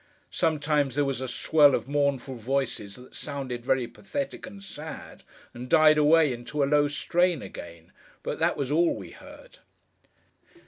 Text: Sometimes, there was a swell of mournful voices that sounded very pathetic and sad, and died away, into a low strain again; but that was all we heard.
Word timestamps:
Sometimes, 0.31 0.95
there 0.95 1.05
was 1.05 1.21
a 1.21 1.27
swell 1.27 1.75
of 1.75 1.87
mournful 1.87 2.33
voices 2.33 2.95
that 2.95 3.15
sounded 3.15 3.63
very 3.63 3.85
pathetic 3.87 4.47
and 4.47 4.63
sad, 4.63 5.21
and 5.53 5.69
died 5.69 5.99
away, 5.99 6.33
into 6.33 6.63
a 6.63 6.65
low 6.65 6.87
strain 6.87 7.43
again; 7.43 7.91
but 8.23 8.39
that 8.39 8.57
was 8.57 8.71
all 8.71 8.95
we 8.95 9.11
heard. 9.11 9.59